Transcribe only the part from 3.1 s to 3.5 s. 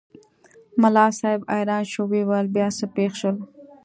شول؟